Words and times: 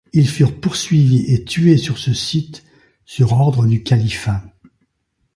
Ils 0.13 0.27
furent 0.27 0.59
poursuivis 0.59 1.31
et 1.31 1.43
tués 1.43 1.77
sur 1.77 1.99
ce 1.99 2.11
site 2.11 2.63
sur 3.05 3.33
ordre 3.33 3.67
du 3.67 3.83
califat. 3.83 4.43